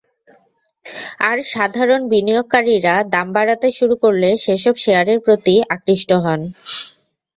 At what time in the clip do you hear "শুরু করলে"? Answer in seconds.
3.77-4.29